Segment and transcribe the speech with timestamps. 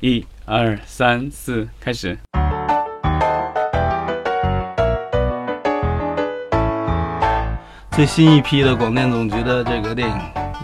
[0.00, 2.16] 一二三四，开始。
[7.90, 10.16] 最新一批的广电总局的这个电影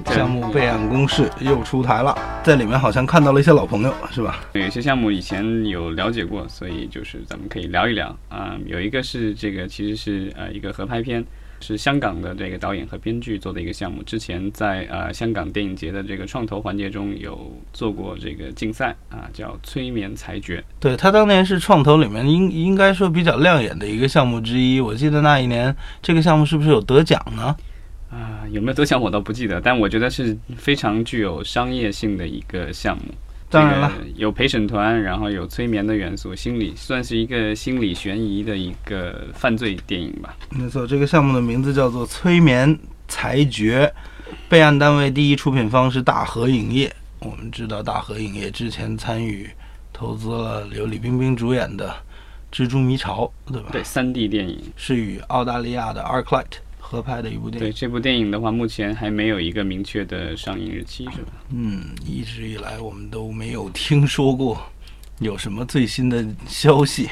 [0.07, 4.39] 项目备案公示又出台了，在里面好像看到了一些老朋友，是吧？
[4.53, 8.57] 有些项目以前有了解过，所以就是咱们可以聊一聊啊。
[8.67, 11.25] 有一个是这个，其实是呃一个合拍片。
[11.61, 20.63] 是香港的这个导演和编剧做的一个项目，之前在呃香港电影节的这个创投环节中有做过这个竞赛啊，叫催眠裁决。
[20.79, 24.81] 对他当年是创投里面应应该说比较亮眼的一个项目之一。
[24.81, 27.57] 我记得那一年这个项目是不是有得奖呢？
[28.11, 33.05] 啊，有没有得奖我倒不记得，但我觉得是非常具有商业性的一个项目。
[33.55, 40.37] 当然了，有陪审团，然后有催眠的元素，心理算是一个心理悬疑的一个犯罪电影吧。
[40.51, 43.93] 没错，这个项目的名字叫做《催眠裁决》，
[44.49, 46.95] 备案单位第一出品方是大河影业。
[47.21, 49.49] 我们知道大河影业之前参与
[49.93, 51.95] 投资了由李冰冰主演的
[52.55, 53.69] 《蜘蛛迷巢》，对吧？
[53.73, 56.59] 对，三 D 电影是与澳大利亚的 ArcLight。
[56.95, 57.69] 合拍的一部电影。
[57.69, 61.33] 对这部电影的话，目前还没有一个明确的上映日期，是吧？
[61.51, 64.61] 嗯，一直以来我们都没有听说过
[65.19, 67.09] 有什么最新的消息。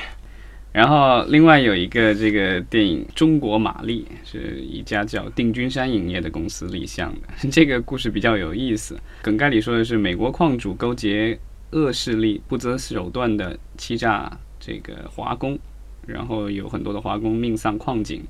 [0.72, 7.48] 然后，另外有一个这个电影《中国玛丽》，是一家叫定军山影业的公司立项的。
[7.52, 11.38] 这个故事比较有意思，梗概里说的是美国矿主勾结
[11.72, 15.58] 恶势力，不择手段的欺诈这个华工，
[16.06, 18.24] 然后有很多的华工命丧矿井。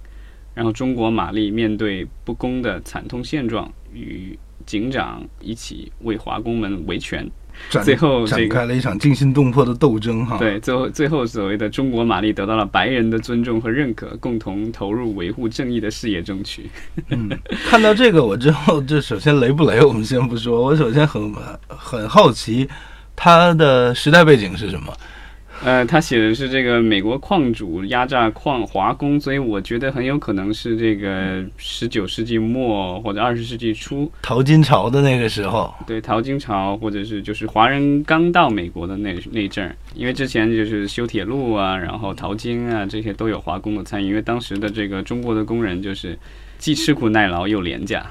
[0.55, 7.27] 然后，中国玛丽面对不公的惨痛现状，与警长一起为华工们维权，
[7.69, 10.25] 最后展开了一场惊心动魄的斗争。
[10.25, 16.71] 哈，对，最后最后所谓的中国玛丽得到了白人的尊重和认可，共同投入维护正义的事业中去。
[17.09, 17.29] 嗯，
[17.67, 20.63] 看到这个我之后，就首先雷不雷，我们先不说。
[20.63, 21.33] 我首先很
[21.67, 22.69] 很好奇，
[23.17, 24.93] 它的时代背景是什么？
[25.65, 35.73] 呃，他写的是这个美国矿主压榨矿华工，所以我觉得很有可能是这个十九世纪末或者二十世纪初淘金潮的那个时候。
[35.87, 44.09] 对，淘金潮或者是就是华人刚到美国的那那阵儿，因为之前就是修铁路啊，然后淘金啊，这些都有华工的参与。
[44.09, 46.19] 因为当时的这个中国的工人就是
[46.59, 48.05] 既吃苦耐劳又廉价。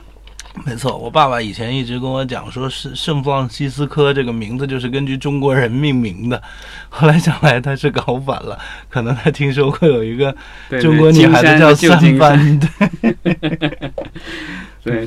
[0.65, 6.41] 没错，我爸爸以前一直跟我讲，说是圣弗朗西斯科这个名字就是根据中国人命名的。
[6.89, 10.35] 后来想来他是搞反了，可能他听说过有一个
[10.81, 12.59] 中国女孩子叫三番。
[12.59, 13.13] 对。
[13.23, 13.91] 对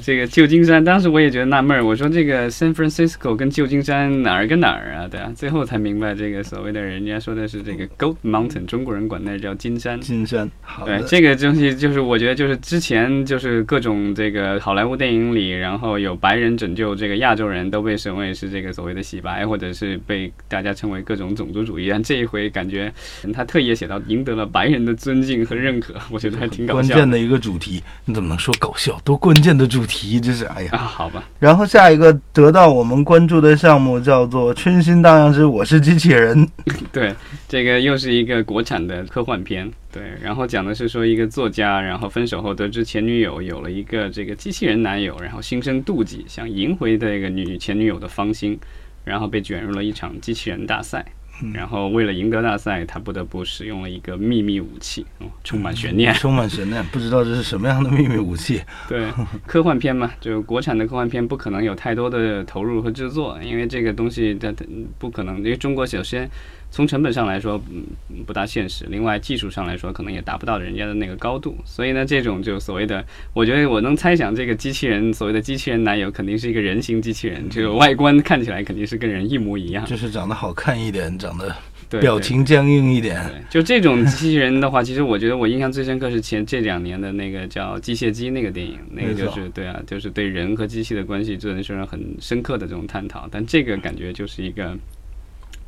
[0.01, 1.85] 这个旧金山，当时我也觉得纳闷儿。
[1.85, 5.09] 我说这个 San Francisco 跟旧金山哪儿跟哪儿啊？
[5.09, 10.01] 对啊，最后才明白这个所谓的人家说的是这个 Gold Mountain，中国人管那叫金山。
[10.01, 10.49] 金山，
[10.85, 21.89] 对这个东西就是我觉得就是之前就是各种这个好莱坞电影里，然后有白人拯救这个亚洲人都被称为是这个所谓的洗白，或者是被大家称为各种种族主义。
[21.91, 22.93] 但这一回感觉
[23.33, 26.95] 他特意写到赢得了白人的尊敬和认可，我觉得还挺搞笑。
[26.95, 29.01] 关键的一个主题，你怎么能说搞笑？
[29.05, 29.64] 多关键的。
[29.67, 31.25] 主题这是哎呀，好吧。
[31.39, 36.47] 然后下一个得到我们关注的项目叫做《春心荡漾之我是机器人
[36.93, 37.15] 》。对，
[37.49, 39.71] 这个又是一个国产的科幻片。
[39.93, 48.59] 对，然后讲的是说一个作家，然后分手后得知前女友有了一个这个机器人男友，然后心生妒忌，想赢回这个女前女友的芳心，
[49.05, 51.05] 然后被卷入了一场机器人大赛。
[51.53, 55.05] 然后为了赢得大赛，他不得不使用了一个秘密武器，
[55.43, 58.62] 充满悬念，充满悬念，不知道这是什么样的秘密武器。
[58.89, 59.11] 对，
[59.47, 64.65] 科幻片嘛，就国产的科幻片不可能有太多的投入和制作，因为这个东西它它
[64.99, 66.31] 不可能，因为中国首先。
[66.75, 67.85] 从成本上来说，嗯，
[68.27, 68.85] 不大现实。
[68.89, 71.57] 另外，技术上来说，可能也达不到人家的那个高度。
[71.65, 81.55] 所以呢，这种就所谓的，我觉得我能猜想，这个机器人所谓的机器人男友，肯定是一个人形机器人，这个外观看起来肯定是跟人一模一样，就是长得好看一点，长得
[82.01, 83.23] 表情僵硬一点。
[83.49, 93.29] 就这种机器人的话，其实我觉得我印象最深刻是前这两年的那个叫《机械姬》那个电影，那个就是对啊，就是对人和机器的关系做成很深刻的这种探讨。
[93.31, 94.77] 但这个感觉就是一个。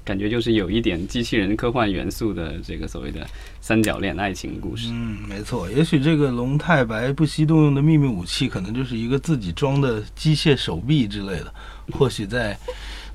[0.07, 3.27] 感觉就是有一点机器人科幻元素的这个所谓的
[3.61, 4.87] 三角恋爱情故事。
[4.93, 5.69] 嗯，没错。
[5.69, 11.53] 也许这个龙太白不惜动用的秘密武器，可能就是一个自己装的机械手臂之类的，
[11.91, 12.57] 或许在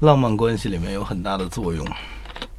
[0.01, 1.87] 浪漫关系里面有很大的作用。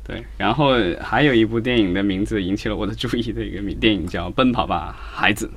[0.02, 0.70] 对，然后
[1.00, 5.50] 还有一部电影的名字引起了我的注意的一个电影叫《奔跑吧，孩子》。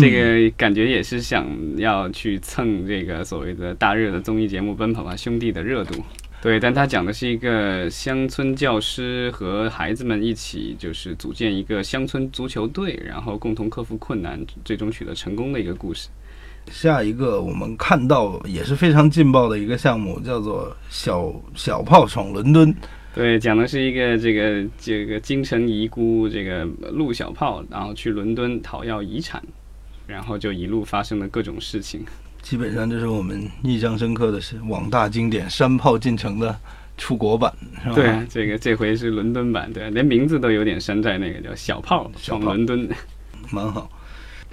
[0.00, 6.02] 这个感觉也是想要去蹭这个所谓的大热的综艺节目《奔跑吧兄弟》的热度。
[6.40, 16.08] 对，但他讲的是一个乡村教师和孩子们一起，就是组建一个乡村足球队，然后共同克服困难，最终取得成功的一个故事。
[16.70, 22.72] 下一个我们看到也是非常劲爆的一个项目，叫做“小小炮闯伦敦”。
[23.12, 29.42] 对，讲的是一个这个这个京城遗孤这个陆小炮，然后去伦敦讨要遗产，
[30.06, 32.04] 然后就一路发生了各种事情。
[32.42, 36.58] 基本上就是我们印象深刻的是网大经典《山炮进城》的
[36.96, 37.52] 出国版，
[37.82, 37.94] 是吧？
[37.94, 42.88] 对，这个这回是伦敦版，对，连名字都有点山寨，那个叫“小炮闯伦敦”，
[43.50, 43.90] 蛮好。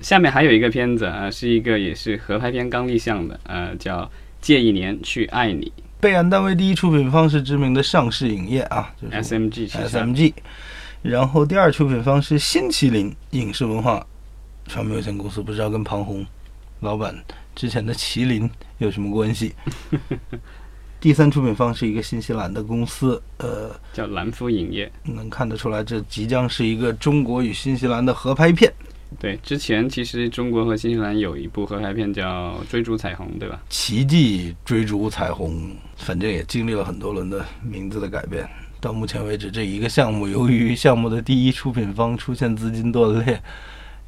[0.01, 4.01] 下面还有一个片子啊，是一个也是合拍片刚立项的，呃，叫
[4.41, 5.67] 《借一年去爱你》。
[6.01, 10.33] 备案单位第一出品方是知名的上市影业啊就是，SMG SMG。
[11.01, 14.05] 然后第二出品方是新麒麟影视文化
[14.67, 16.25] 传媒有限公司，不知道跟庞红
[16.81, 17.15] 老板
[17.55, 18.49] 之前的麒麟
[18.79, 19.53] 有什么关系？
[20.99, 24.91] 第三出品方是一个新西兰的公司，呃，叫蓝夫影业。
[25.03, 28.73] 能看得出来，这即将是一个中国与新西兰的合拍片。
[29.19, 33.61] 对，之前其实中国和新西兰有一部合拍片叫《追逐彩虹》，对吧？
[33.69, 38.49] 奇迹追逐彩虹，反正也经历了很多轮的名字的改变。
[38.81, 43.39] 到目前为止，这一个项目由于项目的第一出品方出现资金断裂，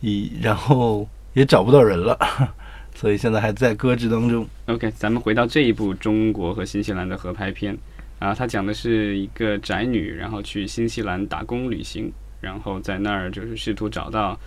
[0.01, 2.17] 以然后也找不到人了，
[2.97, 4.43] 所以现在还在搁置当中。
[4.65, 7.77] OK，咱们回到这一部中国和新西兰的合拍片
[8.17, 12.11] 啊，它讲的是一个宅女，然后去新西兰打工旅行，
[12.41, 14.37] 然后在那儿就是试图找到。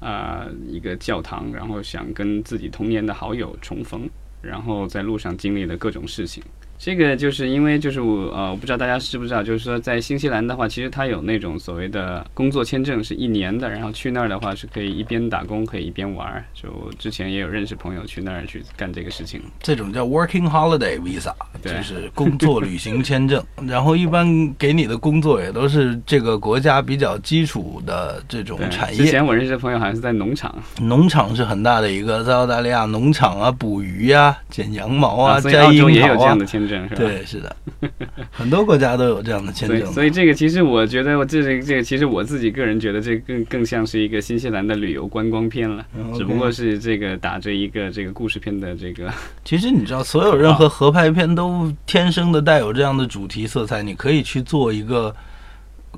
[0.00, 4.08] 啊，一个教堂，然后想跟自己童年的好友重逢，
[4.40, 6.42] 然后在路上经历了各种事情。
[6.82, 16.42] 这个就是因为就是我呃，我不知道大家知不知道，就是说在新西兰的话，其实它有那种所谓的工作签证是一年的，然后去那儿的话是可以一边打工可以一边玩儿。
[16.54, 16.68] 就
[16.98, 19.42] 之前也有认识朋友去那儿去干这个事情。
[19.62, 23.44] 这种叫 Working Holiday Visa，就是工作旅行签证。
[23.68, 28.96] 然后一般给你的工作也都是这个国家比较基础的这种产业。
[28.96, 35.90] 之前我认识的朋友好像是在农场，农场是很大的一个，在澳大利亚农场啊，捕鱼呀，剪羊毛啊，摘樱桃啊。
[35.90, 36.69] 也有这样的签证。
[36.94, 37.56] 对，是的，
[38.30, 39.92] 很多国家都有这样的签证。
[39.92, 45.84] 所以这个其实我觉得，我这这个其实我自己个人觉得，这更更像是一个新西兰的旅游观光片了，
[46.16, 49.12] 只不过是这个打着一个这个故事片的这个。
[49.44, 53.82] 其实你知道，所有任何合拍片都天生的带有这样的主题色彩。
[53.82, 55.14] 你可以去做一个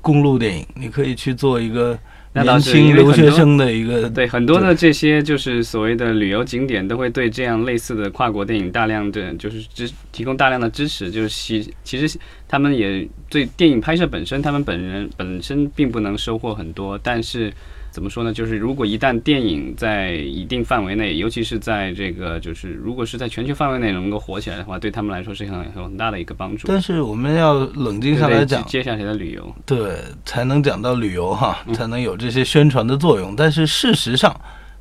[0.03, 1.97] 公路电影，你可以去做一个。
[2.35, 12.17] 年轻留学生的一个对很多的这些就是所谓的旅游景点都会对这样类似的跨国电影大量的就是支提供大量的支持，就是其其实
[12.47, 17.53] 他们也对电影拍摄本身，他们本人本身并不能收获很多，但是。
[17.93, 18.33] 怎么说呢？
[18.33, 26.67] 就是如果一旦电影在一定范围内，尤其是在这个就是如果是在全球范围内能够火起来的话，对他们来说是很很很大的一个帮助。
[26.67, 29.95] 但是我们要冷静下来讲，接下来的旅游，对，
[30.25, 33.35] 才能讲到旅游哈，才能有这些宣传的作用。
[33.35, 34.35] 但是事实上。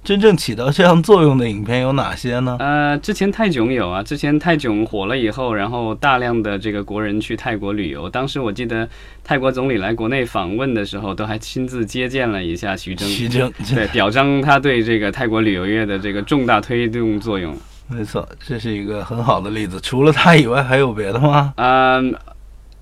[0.04, 2.56] 真正起到这样作用的影片有哪些呢？
[2.58, 8.08] 呃，之前泰囧有啊，之前泰囧火了以后，然后大量的这个国人去泰国旅游。
[8.10, 8.88] 当时我记得
[9.22, 17.56] 泰国总理来国内访问的时候，都还亲自接见了一下徐峥，徐峥对，表彰他对这个泰国旅游业的这个重大推动作用。
[17.86, 19.78] 没错，这是一个很好的例子。
[19.80, 21.52] 除了他以外，还有别的吗？
[21.56, 22.12] 嗯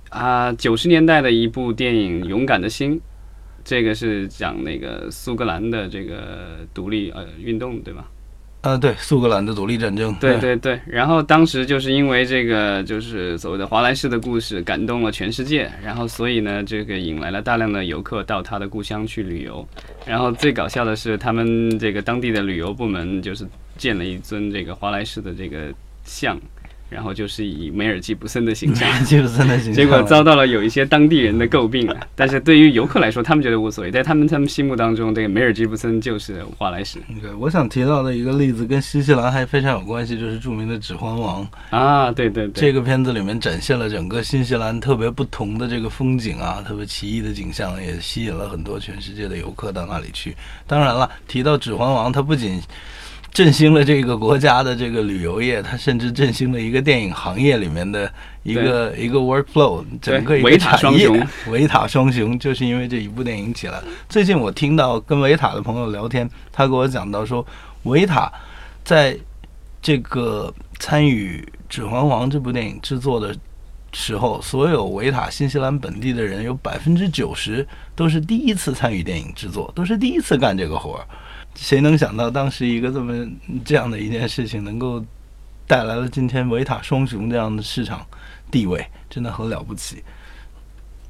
[0.08, 2.96] 啊，九十年代的一部电影《勇敢的心》。
[3.70, 8.04] 这个是讲那个苏格兰的这个独立呃运动，对吧？
[8.62, 10.12] 啊，对，苏格兰的独立战争。
[10.20, 10.80] 对对对。
[10.88, 19.64] 然后当时就是因为这个就是所谓的华莱士的故事感动了全世界，然后所以呢，这个引来了大量的游客到他的故乡去旅游。
[20.04, 23.46] 然后最搞笑的是，他们这个当地的旅游部门就是
[23.76, 25.72] 建了一尊这个华莱士的这个
[26.02, 26.36] 像。
[26.90, 31.96] 然后就是以梅尔吉布森的形象，吉布森的形象，结果遭到了有一些当地人的诟病啊。
[32.14, 36.98] 但是对于游客来说，他们觉得无所谓，在他们他们心目当中，这个梅尔吉布森就是华莱士。
[37.22, 50.34] 对，我想提到的一个例子跟新西兰还非常有关系，就是著名的《指环王》啊，对对对，这个片子里面展现了整个新西兰特别不同的这个风景啊，特别奇异的景象，也吸引了很多全世界的游客到那里去。
[50.66, 52.60] 当然了，提到《指环王》，它不仅
[53.32, 61.08] 振兴了这个国家的这个旅游业，它甚至振兴了一个电影行业里面的一个一个 workflow，整个一个产业。
[61.48, 63.80] 维塔双雄就是因为这一部电影起来。
[64.08, 67.46] 最近我听到跟维塔的朋友聊天，他给我讲到说，
[67.84, 68.30] 维塔
[68.84, 69.16] 在
[69.80, 73.34] 这个参与《指环王》这部电影制作的
[73.92, 81.06] 时候，所有维塔新西兰本地的人有百分之九十都是第一次参与电影制作，都是第一次干这个活儿。
[81.54, 83.26] 谁能想到，当时一个这么
[83.64, 85.04] 这样的一件事情，能够
[85.66, 88.04] 带来了今天维塔双雄这样的市场
[88.50, 90.02] 地位，真的很了不起。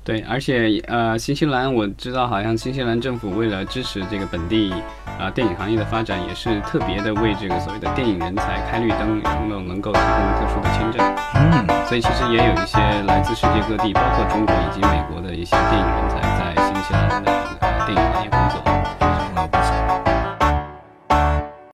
[0.03, 4.73] 对，而且呃，新西兰我知道，好像新西兰政府为了支持这个本地
[5.19, 11.17] 啊电影行业的发展，也是特别的为这个所谓的电影人才开绿灯，然后能够提供特殊的签证。
[11.35, 17.31] 嗯，所以其实也有一些来自世界各地，包括中国以及美国的一些电影人才在新西兰的
[17.61, 18.70] 呃电影行业工作。